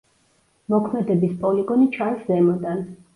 [0.73, 2.83] მოქმედების პოლიგონი ჩანს ზემოდან.